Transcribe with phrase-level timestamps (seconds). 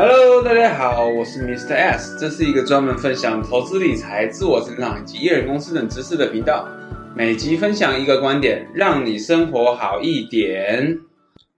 [0.00, 1.74] Hello，大家好，我是 Mr.
[1.74, 6.68] S，这是一个专门分享投资理财、自我成长以及艺人公司等知识的频道。
[7.16, 10.96] 每集分享一个观点，让你生活好一点。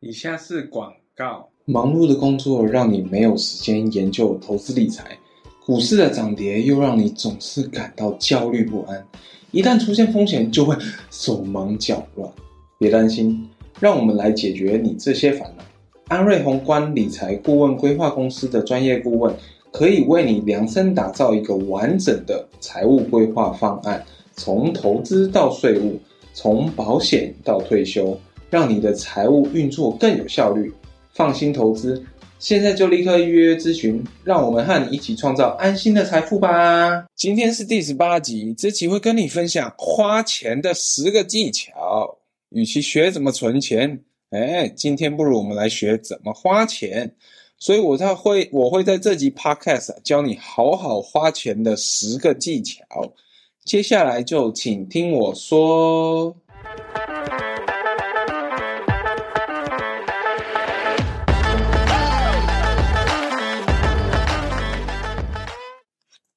[0.01, 1.51] 以下是广告。
[1.67, 5.19] 忙碌的工作让你没有时间研究投资理财，
[5.67, 9.07] 股市的涨跌又让你总是感到焦虑不安。
[9.51, 10.75] 一旦出现风险，就会
[11.11, 12.27] 手忙脚乱。
[12.79, 13.47] 别担心，
[13.79, 15.65] 让我们来解决你这些烦恼。
[16.11, 19.33] 安瑞宏观理财顾问规划公司的专业顾问，
[19.71, 26.01] 可以为你量身打造一个完整的财务规划方案，从投资到税务，
[26.35, 28.19] 从保险到退休，
[28.51, 30.73] 让你的财务运作更有效率。
[31.13, 32.05] 放心投资，
[32.41, 37.07] 现在就立刻预约咨询，让我们和你一起创造安心的财富吧。
[37.15, 42.17] 今天是第十八集，这期会跟你分享花钱的十个技巧。
[42.49, 47.17] 与其学怎么存钱，哎，今天不如我们来学怎么花钱。
[47.59, 52.85] 所以我才会我会在这集 Podcast 教你好好花钱的十个技巧。
[53.65, 56.37] 接下来就请听我说。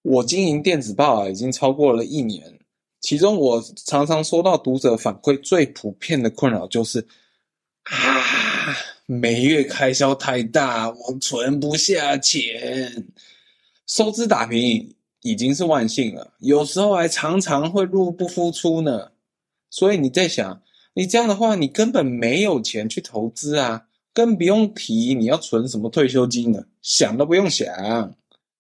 [0.02, 2.42] 我经营电子报啊，已经超过了一年。
[3.02, 7.06] 其中，我常常收到读者反馈，最普遍的困扰就是：
[7.84, 13.08] 啊， 每月开销太大，我存不下钱，
[13.88, 19.12] 收支打平已经是万幸了，有时候还常常会入不敷出呢。
[19.70, 20.62] 所以你在想，
[20.94, 28.16] 你这样的话，你根本没有钱去投资啊，更不用提你要存什么退休金了，想都不用想。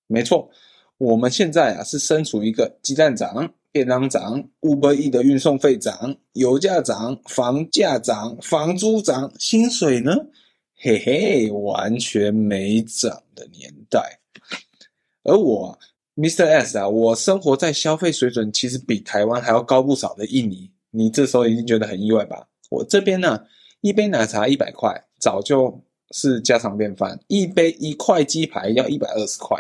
[0.08, 0.50] 没错。
[1.00, 10.16] 我们现在啊是身处一个鸡蛋涨、便当涨、Uber Eats 的运送费涨、油价涨、房价涨、房租涨，薪水呢？
[10.76, 14.20] 嘿嘿，完全没涨的年代。
[15.24, 15.80] 而我
[16.16, 16.46] Mr.
[16.46, 22.48] S 啊，我生活在消费水准其实比台湾还要高不少的印尼，你这时候已经觉得很意外吧？
[22.70, 23.44] 我这边呢，
[23.82, 25.82] 一杯奶茶一百块，早就
[26.12, 29.58] 是家常便饭；一杯一块鸡排要一百二十块。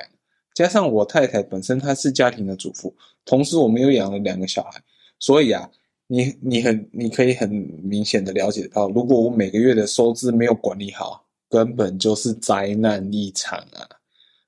[0.53, 2.93] 加上我太太本身她是家庭的主妇，
[3.25, 4.81] 同时我们又养了两个小孩，
[5.19, 5.69] 所以啊，
[6.07, 13.87] 你你很你可以很明显的了解到，如果我每个月的收支没有管理好，根本就是灾难一场啊！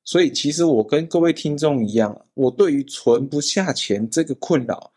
[0.03, 4.91] 所以其实我跟各位听众一样，我对于存不下钱这个困扰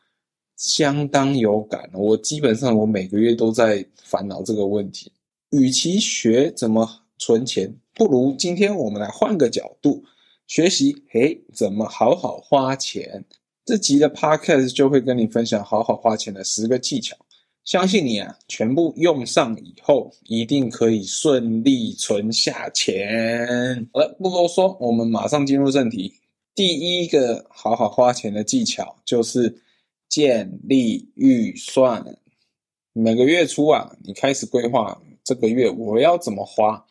[0.56, 1.88] 相当有感。
[1.94, 5.10] 我基本上我每个月都在烦恼这个问题。
[5.50, 6.86] 与其学怎么
[7.16, 10.04] 存钱，不如今天我们来换个角度。
[10.48, 13.22] 学习，嘿，怎么好好花钱？
[13.66, 17.14] 这集的 podcast 就会跟你分享好好花钱的十个技巧。
[17.66, 23.86] 相信你啊，全部用上以后，一定可以顺利存下钱。
[23.92, 26.14] 好了，不多说，我们马上进入正题。
[26.54, 29.54] 第一个好好花钱的技巧就是
[30.08, 32.02] 建立预算。
[32.94, 36.82] 每个月初啊，你开始规划这个月我要怎么花。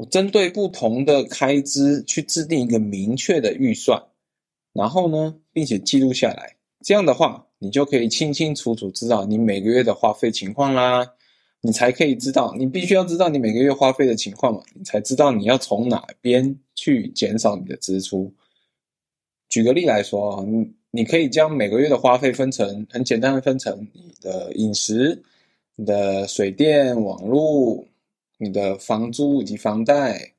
[0.00, 4.02] 我针对不同的开支去制定一个明确的预算，
[4.72, 6.56] 然后呢，并且记录下来。
[6.80, 11.06] 这样的话，你就可以清清楚楚知道你每个月的花费情况啦。
[11.60, 18.32] 你才可以知道，你必须要知道你每个月花费的情况嘛，你才知道你要从哪边去减少你的支出。
[19.50, 25.22] 举个例来说啊，你你可以将每个月的花费分成很简单的分成你的饮食、
[25.76, 27.84] 你的水电网络。
[28.42, 30.32] 你的房租以及房贷，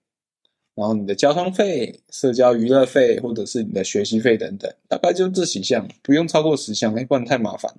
[0.74, 7.72] 然后你的交通费、社交娱乐费，或者是你的学习费等等，大概就这几项，不用超过十项，不然太麻烦。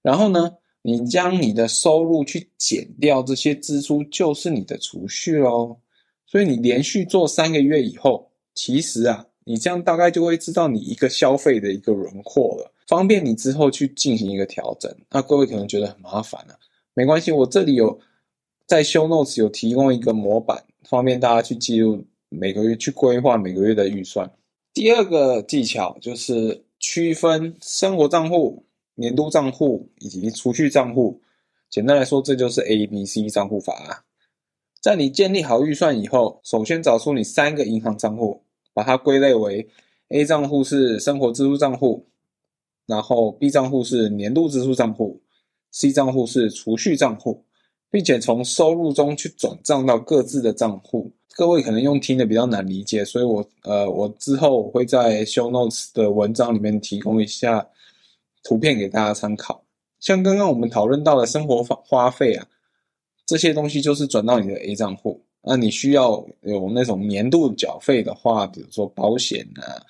[0.00, 0.48] 然后呢，
[0.82, 5.76] 你将你的收入去减掉这些支出，就是你的储蓄喽。
[6.24, 14.94] 所以你连续做三个月以后，其实啊，你这样大概就会知道你一个消费的一个轮廓了，方便你之后去进行一个调整。
[15.10, 16.56] 那各位可能觉得很麻烦了，
[16.94, 17.98] 没关系，我这里有。
[18.68, 24.30] 在 Show Notes 有提供一个模板，方便大家去记录每个月去规划每个月的预算。
[24.74, 28.66] 第二个技巧就是区分生活账户、
[28.96, 31.22] 年度账户以及储蓄账户。
[31.70, 34.04] 简单来说，这就是 A B C 账户法。
[34.82, 38.42] 在你建立好预算以后，首先找出你三个银行账户，
[38.74, 39.66] 把它归类为
[40.08, 42.06] A 账户是生活支出账户，
[42.84, 45.22] 然后 B 账户是年度支出账户
[45.70, 47.46] ，C 账户是储蓄账户。
[47.90, 57.66] 并且从收入中去转账到各自的账户，各位可能用听的比较难理解，所以我呃，我之后会在 show notes 的文章里面提供一下
[58.42, 59.62] 图片给大家参考。
[60.00, 62.46] 像刚刚我们讨论到的生活花花费啊，
[63.26, 69.80] 这些东西就是转到你的 A 账户，那你需要有那种年度缴费的话，比如说保险啊，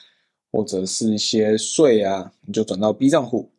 [0.50, 3.50] 或者是一些税啊，你就转到 B 账户。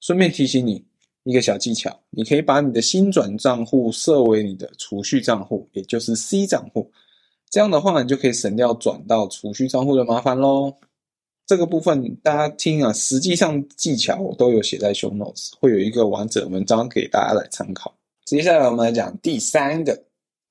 [0.00, 0.84] 顺便提醒你
[1.24, 6.90] 一个小技巧，你可以把你的新转账户设为你的储蓄账户，也就是 C 账户。
[7.50, 10.74] 这样的话，你就可以省掉转到储蓄账户的麻烦喽。
[11.46, 17.94] 这个部分大家听啊，实际上技巧我都有写在 show notes，会有一个完整文章给大家来参考。
[18.24, 20.02] 接下来我们来讲第三个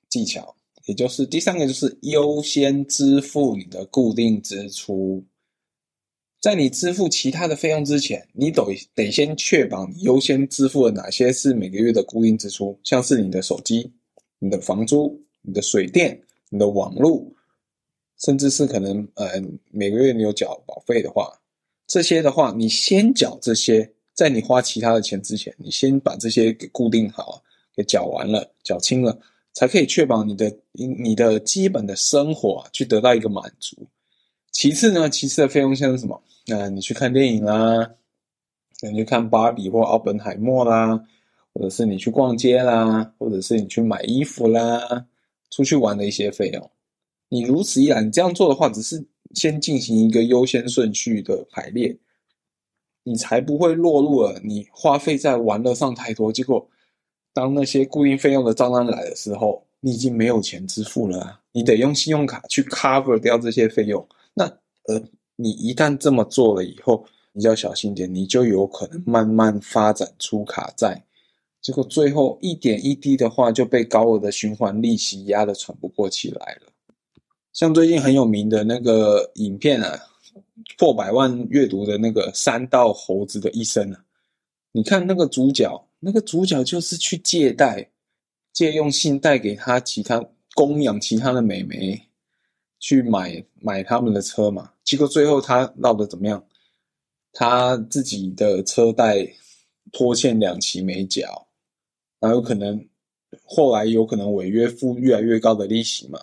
[0.10, 0.56] 技巧。
[0.88, 5.24] 也就是第三个，就是优先支付你的固定支出。
[6.42, 8.66] 在你支付其他的费用之前，你得
[8.96, 13.94] 得先确保你优先支付的哪些是每个月的固定支出，像是你的手机、
[14.40, 17.24] 你的房租、你的水电、你的网络，
[18.20, 19.40] 甚至是可能呃
[19.70, 21.32] 每个月你有缴保费的话，
[21.86, 27.44] 这些的话你先缴这些，在你花其他的钱之前，你先把这些给固定好，
[27.76, 29.18] 给缴完了，缴清了。
[29.54, 33.86] 才可以确保你的你的基本的生活啊，去得到一个满足。
[34.54, 36.24] 其次呢，其次的费用像是什么？
[36.48, 37.92] 呃，你去看电影啦，
[38.82, 41.04] 你去看芭比或奥本海默啦，
[41.54, 45.06] 或者是你去逛街啦，或者是你去买衣服啦，
[45.50, 46.72] 出去玩的一些费用。
[47.30, 51.98] 你如此一来，你这样做的话，只是先进行一个优先顺序的排列，
[53.04, 56.68] 你才不会落入了你花费在玩乐上太多，结果。
[57.34, 64.06] 当那些固定费用的账单来的时候，你已经没有钱支付了，你得用信用卡去 cover 掉这些费用。
[64.34, 64.44] 那
[64.88, 65.02] 呃，
[65.42, 71.04] 你一旦这么做了以后，你要小心点，你就有可能慢慢发展出卡债，
[71.62, 76.72] 结果最后一点一滴的话就被高额的循环利息压得喘不过气来了。
[77.54, 80.00] 像最近很有名的那个影片啊，
[80.78, 84.04] 破百万阅读的那个山道猴子的一生啊，
[84.72, 85.88] 你看那个主角。
[86.04, 87.92] 那个主角就是去借贷，
[88.52, 90.20] 借用信贷给他其他
[90.56, 92.02] 供养其他的美眉，
[92.82, 94.74] 去买买他们的车嘛。
[94.84, 96.46] 结果最后他闹得怎么样？
[97.32, 99.26] 他自己的车贷
[99.94, 101.48] 拖欠两期没缴，
[102.20, 102.86] 然后有可能
[103.46, 106.20] 后来有可能违约付越来越高的利息嘛。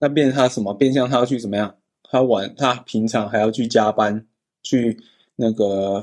[0.00, 0.74] 那变他什么？
[0.74, 1.76] 变相他要去怎么样？
[2.02, 4.26] 他晚他平常还要去加班，
[4.64, 4.98] 去
[5.36, 6.02] 那个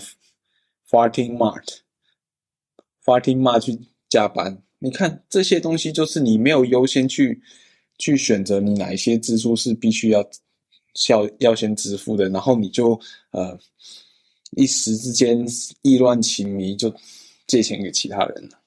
[0.90, 1.80] Farting Mart。
[3.04, 3.80] 花听嘛，去
[4.10, 7.42] 加班，你看这些东西就是你没有优先去
[7.98, 10.28] 去选择你哪一些支出是必须要
[11.10, 13.00] 要要先支付的，然后你就
[13.32, 13.58] 呃
[14.52, 15.46] 一时之间
[15.82, 16.94] 意乱情迷就
[17.48, 18.60] 借钱给其他人了，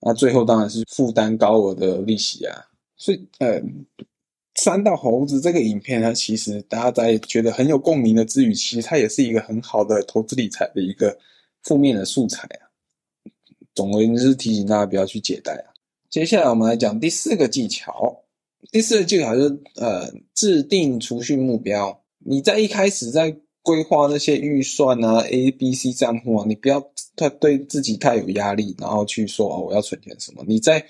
[0.00, 2.64] 那最后当然是负担高额的利息啊。
[2.96, 3.60] 所以呃，
[4.54, 11.16] 三道猴子这个影片呢，其实大家在觉得很有共鸣的之余，其实它也是一个很好的投资理财的一个
[11.62, 12.70] 负面的素材啊。
[13.74, 15.74] 总而言之，提醒大家不要去借贷啊。
[16.08, 18.23] 接下来我们来讲第四个技巧。
[18.70, 22.02] 第四个技巧就是呃，制定储蓄目标。
[22.18, 26.82] 你在一开始在规划那些预算啊、A、B、C 账户啊，你不要
[27.16, 30.44] 太对自己太有压力，然后去说哦，我要存钱什么。
[30.46, 30.84] 你在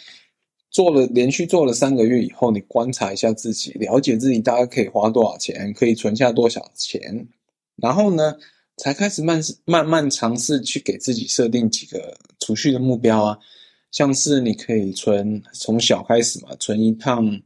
[0.70, 7.28] 做了连续做了三个月以后，你观察一下自己，了解自己大概可以花多少钱，可以存下多少钱，
[7.76, 8.34] 然后呢，
[8.76, 13.38] 才开始慢慢慢尝试去给自己设定几个储蓄的目标啊，
[13.92, 17.40] 像是你可以存从小开始嘛，存一趟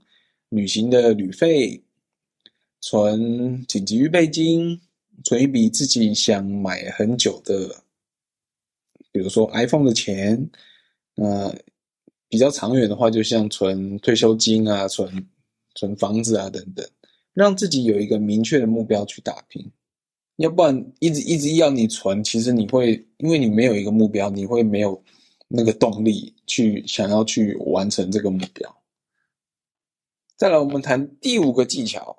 [0.50, 1.82] 旅行的旅费，
[2.80, 4.80] 存紧急预备金，
[5.24, 7.82] 存一笔自己想买很久的，
[9.12, 10.48] 比如说 iPhone 的钱，
[11.16, 11.54] 呃，
[12.28, 15.26] 比较长远的话，就像存退休金啊，存
[15.74, 16.88] 存房子啊等等，
[17.34, 19.70] 让自己有一个明确的目标去打拼。
[20.36, 25.02] 要不然一直一直要你存，其实你会因为你没有一个目标，你会没有
[25.48, 28.77] 那个动力去想要去完成这个目标。
[30.38, 32.16] 再来，我们谈第五个技巧，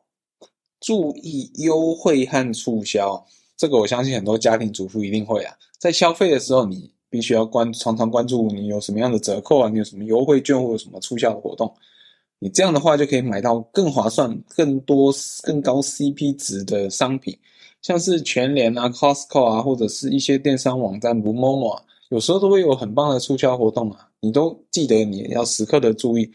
[0.81, 3.25] 注意优惠和促销。
[3.55, 11.73] 这个我相信很多家庭主妇一定会啊，在消费的时候，你必须要关常常关注你有什么样的折扣啊，你有什么优惠券或者什么促销的活动。
[12.39, 17.37] 你这样的话就可以买到更划算、更多、更高 CP 值的商品。
[17.81, 24.09] 像是全联啊、Costco 啊，或者是一些电商网站如 Momo 啊，有时候都会有很棒的促销活动啊。
[24.19, 26.29] 你都记得你要时刻的注意，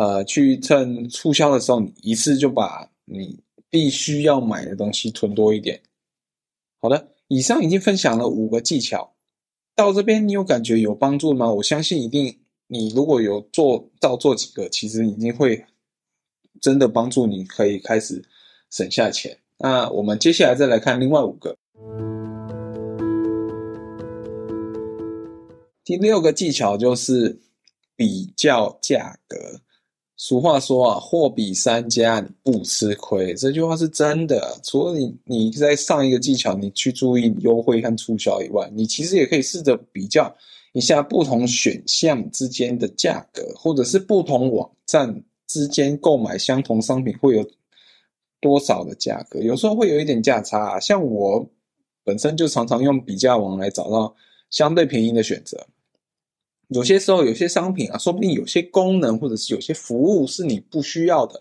[0.00, 3.38] 呃，去趁促销的时候，你一次就把你
[3.68, 5.78] 必须要买的东西囤多一点。
[6.80, 9.12] 好的，以上已经分享了五个技巧，
[9.76, 11.52] 到这边你有感觉有帮助吗？
[11.52, 12.38] 我相信一定，
[12.68, 15.66] 你如果有做照做几个，其实已经会
[16.62, 18.24] 真的帮助你可以开始
[18.70, 19.36] 省下钱。
[19.58, 21.54] 那我们接下来再来看另外五个。
[25.84, 27.38] 第六个技巧就是
[27.94, 29.60] 比较价格。
[30.22, 34.54] 俗话说啊，货比三家你不吃亏，这句话是真的。
[34.62, 40.30] 除了你你在上一个技巧，你去注意优惠和促销以外，你其实也可以试着比较
[40.74, 47.50] 一下不同选项之间的价格，或者是不同网站之间购买相同商品会有
[48.42, 49.40] 多少的价格。
[49.40, 51.42] 有时候会有一点价差啊，像我
[52.04, 54.14] 本身就常常用比价网来找到
[54.50, 55.66] 相对便宜的选择。
[56.70, 61.40] 有些时候，有些商品啊，说不定有些功能或者是有些服务是你不需要的。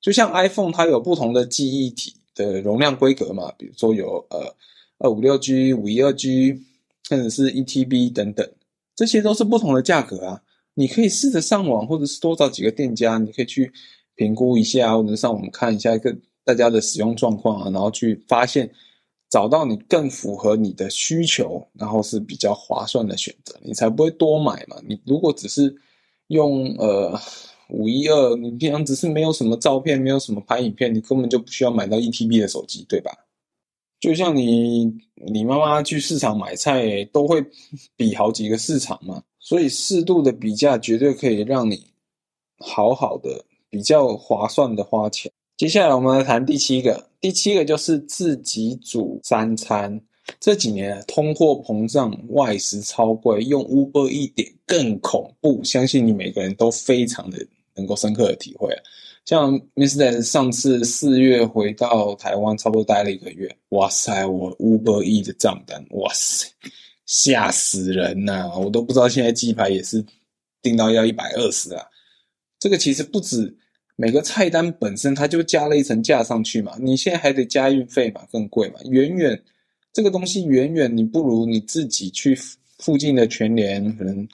[0.00, 4.54] 就像 iPhone，它有不同的记忆体的容量规格嘛，比如说有呃
[4.98, 6.60] 二五六 G、五一二 G，
[7.08, 8.48] 甚至是一 TB 等等，
[8.96, 10.42] 这些都是不同的价格啊。
[10.74, 13.72] 你可以试着上网，或者是多找几个店家，你可以去
[14.16, 16.14] 评估一下，或者上网看一下一个
[16.44, 18.70] 大家的使用状况啊，然后去发现。
[19.30, 24.76] 找到你更符合你的需求，然后是比较划算的选择，你才不会多买嘛。
[24.86, 25.74] 你如果只是
[26.28, 27.18] 用呃
[27.70, 33.10] 五一二，你平常只是没有什么照片，没有什么拍影片，你根本就不需要买到一 TB 的手机，对吧？
[34.00, 37.42] 就像你你妈妈去市场买菜都会
[37.96, 41.86] 比好几个市场嘛，所以适度的比价绝对可以让你
[42.58, 45.32] 好好的比较划算的花钱。
[45.64, 49.98] 接下来我们来谈第七个，第七个就是自己煮三餐。
[50.38, 55.64] 这几年通货膨胀，外食超贵，用 Uber 一点更恐怖。
[55.64, 57.38] 相信你每个人都非常的
[57.76, 58.76] 能够深刻的体会。
[59.24, 60.20] 像 Mr.
[60.20, 63.50] 上次四月回到台湾，差不多待了一个月。
[63.70, 66.46] 哇塞，我 Uber E 的账单，哇塞，
[67.06, 68.58] 吓死人呐、啊！
[68.58, 70.04] 我都不知道现在鸡排也是
[70.60, 71.86] 订到要一百二十啊。
[72.60, 73.56] 这个其实不止。
[73.96, 79.40] 每个菜单本身它就加了一层价上去嘛，你现在还得加运费嘛，更贵嘛，远远
[79.92, 82.36] 这个东西远远你不如你自己去
[82.78, 84.26] 附近的全联，可能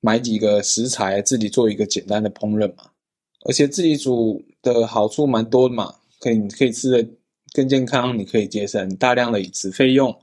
[0.00, 2.90] 买几个食材自己做一个简单的烹饪嘛，
[3.46, 7.08] 而且自己煮的好处蛮多的嘛，可以你可以吃的
[7.54, 10.14] 更健康，你可以节省大量的饮食费用。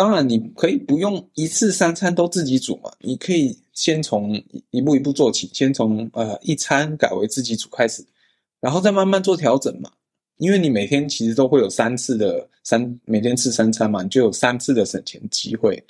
[0.00, 8.02] 当然，你可以不用一次三餐都自己煮嘛，你可以先从一步一步做起，先从呃一餐改为自己煮开始，
[8.60, 9.92] 然后再慢慢做调整嘛。
[10.38, 15.84] 因为你每天其实都会有三次的三，每天吃三餐嘛，你就有三次的省钱机会。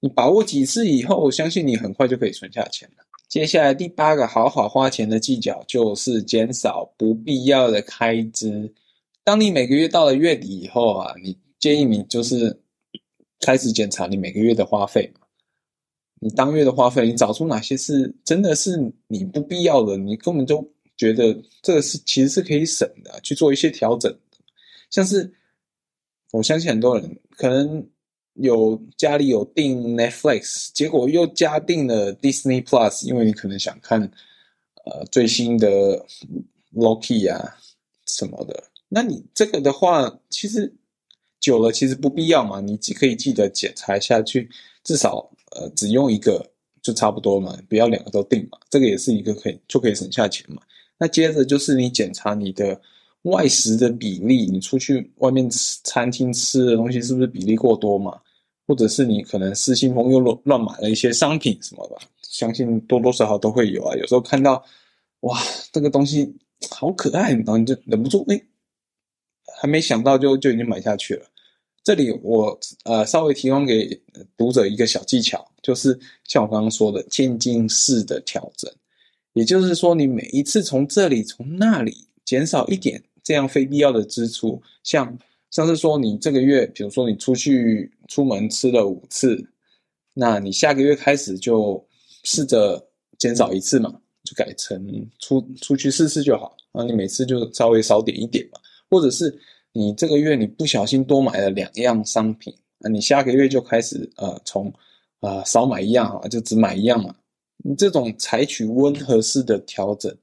[0.00, 3.04] 你把握几次以后，我相信你很快就可以存下钱了。
[3.28, 8.72] 接下来第八个好好花钱的技巧就是减少不必要的开支。
[9.22, 12.58] 当你每个月到了月底以后啊，你建议你就是。
[13.40, 15.10] 开始检查你每个月的花费，
[16.20, 18.78] 你当月的花费，你找出哪些是真的是
[19.08, 20.62] 你不必要的，你根本就
[20.96, 24.14] 觉得这个是其实是可以省的，去做一些调整。
[24.90, 25.32] 像是
[26.32, 27.82] 我相信很多人可能
[28.34, 34.00] 有家里有订 Netflix，结果又加订了 Disney Plus，因为你可能想看
[34.84, 36.04] 呃最新的
[36.74, 37.56] Loki 啊
[38.06, 40.74] 什么的，那你这个的话其实。
[41.40, 44.48] 久了其实不必要嘛，你既可以记得检查下去，
[44.84, 46.46] 至少呃只用一个
[46.82, 50.60] 就差不多嘛，不要两个都订嘛，这个也是一个可以就可以省下钱嘛。
[50.98, 52.78] 那接着就是你检查你的
[53.22, 58.20] 外食的比例，你出去外面吃餐厅吃的东西是不是比例过多嘛？
[58.66, 63.96] 或者是你可能失心疯又乱乱买了一些商品什么吧，相信多多少少都会有啊。
[63.96, 64.62] 有时候看到
[65.20, 65.40] 哇
[65.72, 66.36] 这个东西
[66.70, 68.40] 好可爱，然后你就忍不住哎。
[69.60, 71.26] 还没想到就就已经买下去了。
[71.82, 74.00] 这里我呃稍微提供给
[74.36, 78.70] 读者一个小技巧，就是像我刚刚说的渐进式的调整，
[79.32, 85.18] 也就是说你每一次从这里从那里减少一点这样非必要的支出，像
[85.50, 89.42] 像是说你这个月，比如说你出去出门吃了五次，
[90.14, 91.82] 那你下个月开始就
[92.24, 93.90] 试着减少一次嘛，
[94.22, 98.60] 就改成出出去试试就好，那你每次就稍微少点一点嘛。
[98.90, 99.32] 或者是
[99.72, 104.72] 你这个月你不小心多买了两样商品，那你下个月就开始呃从、
[105.20, 107.14] 呃、少买一样啊，就只买一样嘛。
[107.58, 110.14] 你这种采取温和式的调整，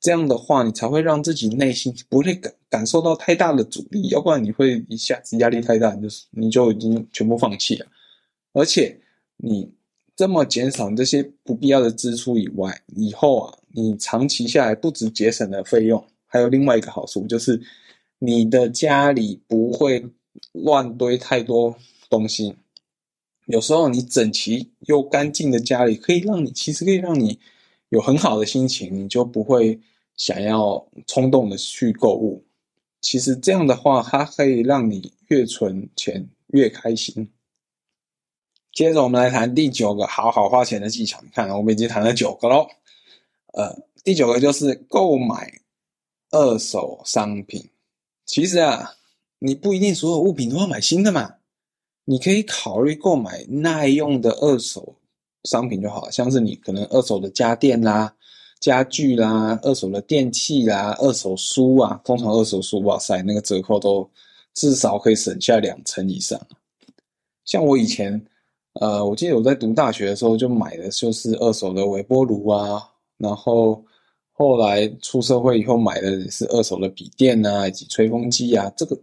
[0.00, 7.86] 这样的话你才会让自己内心不会感感受到太大的阻力，要不然你会一下子压力太大，你就你就已经全部放弃了。
[8.52, 9.00] 而且
[9.36, 9.70] 你
[10.16, 16.04] 这么减少这些不必要的支出以外，以后啊你长期下来不止节省了费用。
[16.26, 17.58] 还有另外一个好处，就是
[18.18, 20.04] 你的家里不会
[20.52, 21.76] 乱堆太多
[22.10, 22.56] 东西。
[23.46, 27.38] 有时候你整齐又干净的家里，可以让你其实可以让你
[27.88, 29.80] 有很好的心情，你就不会
[30.16, 32.44] 想要冲动的去购物。
[33.00, 37.30] 其实这样的话，它可以让你越存钱越开心。
[38.72, 41.20] 接着我们来谈第九个好好花钱的技巧。
[41.22, 42.68] 你看，我们已经谈了九个喽。
[43.54, 45.60] 呃，第九个就是购买
[46.30, 47.70] 二手商品。
[48.28, 48.92] 其实啊，
[49.38, 51.36] 你不一定所有物品都要买新的嘛，
[52.04, 54.94] 你可以考虑购买耐用的二手
[55.44, 58.14] 商品就好，像是你可能二手的家电啦、
[58.60, 64.08] 家具啦、二手的电器啦、二手书啊，通常二手书，哇塞，那个折扣都
[64.52, 66.38] 至少可以省下两成以上。
[67.46, 68.22] 像我以前，
[68.74, 73.82] 呃，我记得我在读大学的时候就买的就是二手的微波炉啊，然后
[74.38, 78.96] 后来出社会以后买的是二手的笔电啊，以及吹风机啊，这个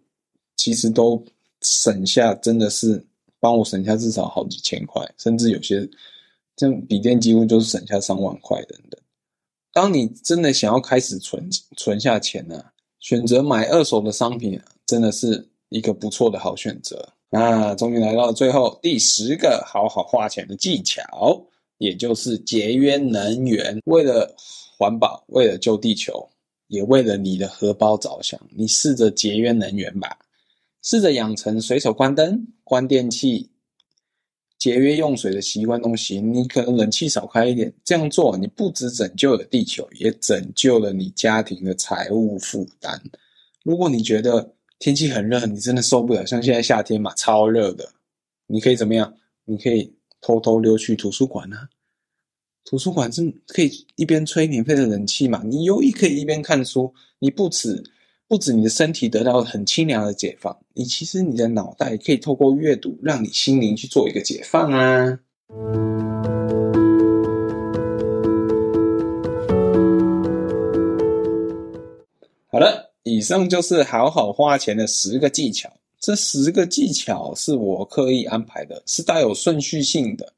[0.56, 1.22] 其实都
[1.62, 3.06] 省下，真的是
[3.42, 5.86] 帮我省下至少好几千块，甚至有些
[6.56, 8.98] 这笔电几乎就是省下上万块等等。
[9.74, 17.10] 当你真的想要开始存存下钱呢、啊，选择买二手的商品，真的是一个不错的好选择。
[17.30, 21.46] 那终于来到了最后第十个好好花钱的技巧，
[21.77, 23.79] 也就是节约能源。
[23.86, 24.36] 为了
[24.77, 26.27] 环保，为了救地球，
[26.67, 30.17] 也为了你的荷包着想，你试着节约能源吧。
[30.82, 33.50] 试着养成随手关灯、关电器、
[34.60, 36.32] 节约用水的习惯都行。
[36.32, 43.01] 你可能冷气少开一点，这样做你不只拯救了地球，也拯救了你家庭的财务负担。
[43.63, 46.24] 如果你觉得，天气很热，你真的受不了。
[46.25, 47.89] 像现在夏天嘛，超热的。
[48.46, 49.12] 你可以怎么样？
[49.46, 49.91] 你可以
[50.25, 51.70] 偷偷溜去图书馆啊。
[52.63, 56.91] 图书馆是可以一边吹免费的冷气嘛，你又可以一边看书。
[57.20, 57.84] 你不止
[58.27, 65.20] 不止你的身体得到很清凉的解放，你其实你的脑袋可以透过阅读，让你心灵去做一个解放啊。
[72.48, 72.84] 好了。
[73.08, 75.72] 以上就是好好花钱的十个技巧。
[76.00, 80.34] 这十个技巧是我刻意安排的，是带有顺序性的。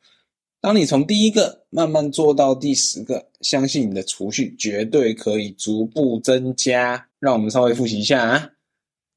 [0.60, 7.08] 当你从第一个慢慢做到第十个，相信你的储蓄绝对可以逐步增加。
[7.20, 8.50] 让我们稍微复习一下啊。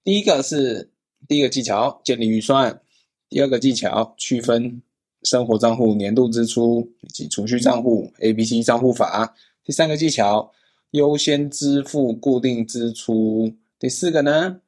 [0.05, 0.91] 第一个是
[1.29, 2.81] 第一个技巧，建立预算。
[3.29, 4.83] 第二个技巧，区分
[5.23, 9.35] 生活账户、年度支出以及储蓄账户 ABC 账户法。
[9.65, 10.53] 第三个技巧。
[10.93, 13.55] 优先支付固定支出。
[13.79, 14.61] 第四个呢，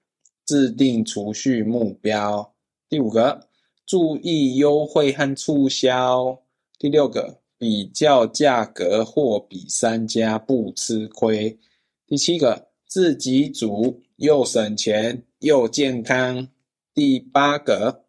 [0.52, 2.52] 制定储蓄目标。
[2.86, 3.48] 第五个，
[3.86, 6.38] 注意优惠和促销。
[6.78, 11.58] 第六个，比较价格或比三家不吃亏。
[12.06, 16.46] 第七个，自己煮又省钱又健康。
[16.92, 18.04] 第八个，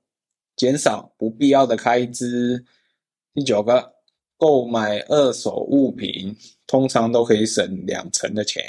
[0.58, 2.66] 减少不必要的开支。
[3.34, 3.94] 第九个。
[4.36, 6.36] 购买二手物品，
[6.68, 8.62] 通常都可以省两成的钱。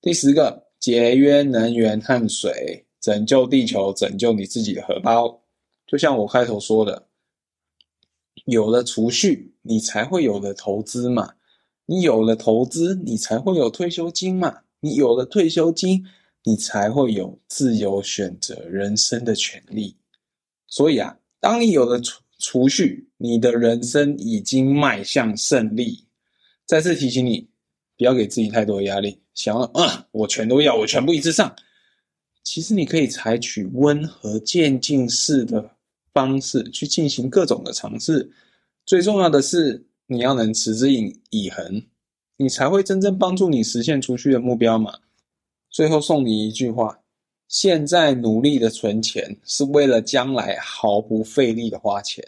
[0.00, 5.42] 第十个，节约能源和水，拯救地球，拯救你自己的荷包。
[5.86, 7.06] 就像我开头说的，
[8.44, 11.34] 有了储蓄，你才会有了投资嘛。
[11.86, 14.58] 你有了投资，你才会有退休金嘛。
[14.80, 16.04] 你有了退休金，
[16.44, 19.96] 你才会有自由选择人生的权利。
[20.66, 26.04] 所以啊，当你有了储储蓄，你的人生已经迈向胜利。
[26.66, 27.48] 再次提醒你，
[27.96, 29.22] 不要给自己太多压力。
[29.32, 31.56] 想要啊，我全都要，我全部一次上。
[32.50, 35.70] 其实你可以采取温和渐进式的
[36.14, 38.30] 方式去进行各种的尝试。
[38.86, 41.82] 最重要的是，你要能持之以以恒，
[42.38, 44.94] 你才会真正帮助你实现储蓄的目标嘛。
[45.68, 46.98] 最后送你一句话。
[47.48, 52.26] 现在努力的存钱，是为了将来毫不费力的花钱。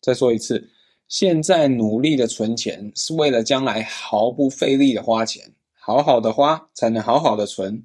[0.00, 0.70] 再说一次，
[1.08, 5.42] 现在努力的存钱，是为了将来毫不费力的花钱。
[5.72, 7.82] 好好的花，才能好好的存。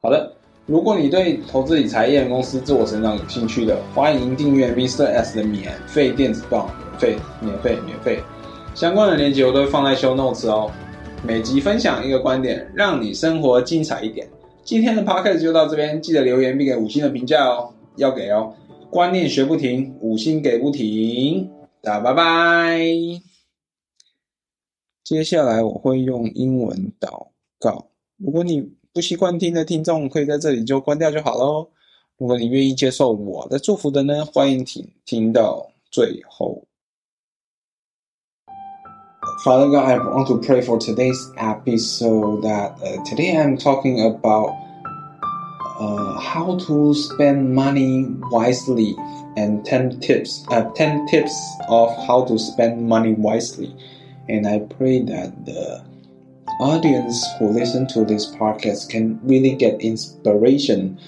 [0.00, 5.04] 好的，如果你对投资理财、一人公司、自我成长有兴趣的，欢迎订阅 Mr.
[5.04, 8.22] S 的免费电子报，免费、免费、免费。
[8.74, 10.72] 相关的链接我都会放在 Show Notes 哦。
[11.22, 14.26] 每集分享一个观点，让你生活精彩一点。
[14.62, 18.54] 今天的 podcast 就到这边，记得留言并给五星的评价哦，要给哦。
[18.88, 21.50] 观念学不停，五星给不停，
[21.82, 22.80] 大家拜拜。
[25.02, 27.26] 接下来我会用英文祷
[27.60, 31.67] 告，如果你不习惯听的听众，可以在这里就关掉就好喽。
[32.17, 36.63] 如果你愿意接受我的祝福的呢，欢迎听听到最后。
[39.45, 42.41] Father God, I want to pray for today's episode.
[42.41, 44.51] That uh, today I'm talking about
[45.79, 48.95] uh, how to spend money wisely
[49.37, 50.43] and ten tips.
[50.49, 51.31] Uh, ten tips
[51.69, 53.73] of how to spend money wisely.
[54.27, 55.83] And I pray that the
[56.60, 60.98] audience who listen to this podcast can really get inspiration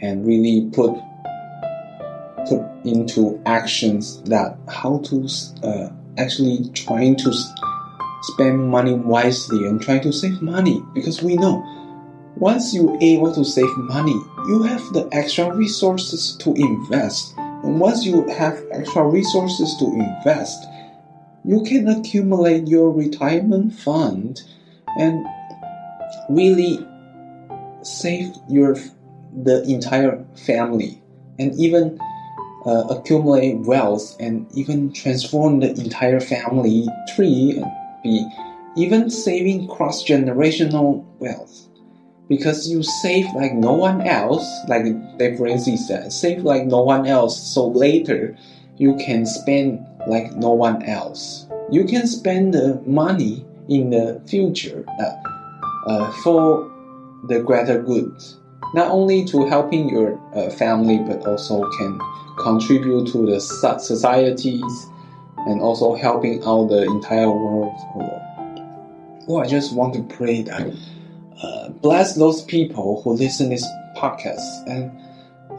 [0.00, 0.94] and really put
[2.48, 5.26] put into actions that how to
[5.62, 7.32] uh, actually trying to
[8.22, 11.62] spend money wisely and trying to save money because we know
[12.36, 17.32] once you're able to save money, you have the extra resources to invest.
[17.36, 20.66] And once you have extra resources to invest,
[21.44, 24.42] you can accumulate your retirement fund
[24.98, 25.26] and
[26.28, 26.86] really
[27.82, 28.76] save your
[29.42, 31.02] the entire family
[31.38, 31.98] and even
[32.66, 37.70] uh, accumulate wealth and even transform the entire family tree and
[38.02, 38.26] be
[38.76, 41.68] even saving cross generational wealth.
[42.28, 44.84] Because you save like no one else like
[45.18, 48.34] Dave Ramsey said save like no one else so later
[48.78, 51.46] you can spend like no one else.
[51.70, 54.84] You can spend the money in the future
[55.86, 56.70] uh, for
[57.28, 58.12] the greater good
[58.74, 62.00] not only to helping your uh, family but also can
[62.38, 64.86] contribute to the societies
[65.46, 67.72] and also helping out the entire world
[69.28, 70.72] oh, i just want to pray that
[71.42, 74.90] uh, bless those people who listen this podcast and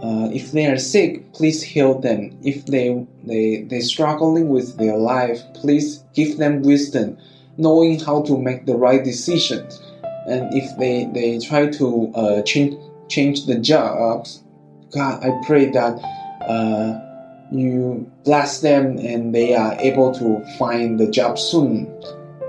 [0.04, 2.38] uh, if they are sick please heal them.
[2.44, 7.18] If they they they struggling with their life please give them wisdom
[7.58, 9.82] knowing how to make the right decisions
[10.28, 12.76] and if they they try to uh, change
[13.08, 14.44] change the jobs
[14.92, 15.94] god i pray that
[16.48, 17.00] uh,
[17.52, 21.86] you bless them and they are able to find the job soon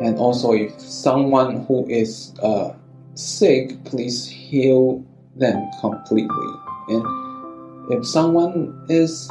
[0.00, 2.72] and also if someone who is uh,
[3.16, 5.04] sick, please heal
[5.36, 6.48] them completely.
[6.88, 9.28] And if someone is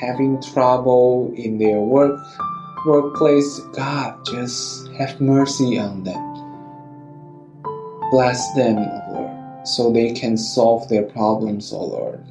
[0.00, 2.20] having trouble in their work
[2.86, 6.22] workplace, God just have mercy on them.
[8.10, 8.76] Bless them,
[9.10, 12.24] Lord, so they can solve their problems, oh Lord.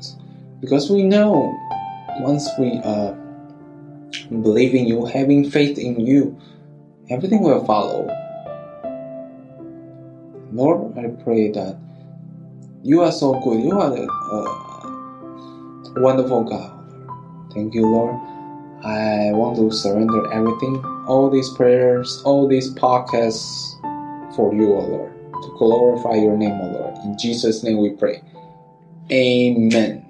[0.61, 1.53] Because we know
[2.19, 3.13] once we uh,
[4.29, 6.39] believe in you, having faith in you,
[7.09, 8.07] everything will follow.
[10.53, 11.77] Lord, I pray that
[12.83, 13.61] you are so good.
[13.61, 16.71] You are a uh, wonderful God.
[17.53, 18.34] Thank you, Lord.
[18.85, 23.73] I want to surrender everything, all these prayers, all these podcasts
[24.35, 26.95] for you, O Lord, to glorify your name, O Lord.
[27.03, 28.21] In Jesus' name we pray.
[29.11, 30.04] Amen.